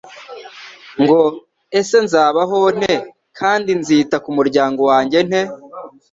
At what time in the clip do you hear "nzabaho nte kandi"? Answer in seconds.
2.05-3.71